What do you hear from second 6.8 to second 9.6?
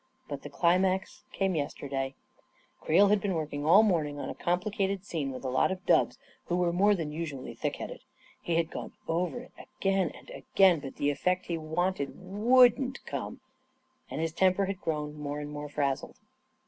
than usually thick headed. He had gone over it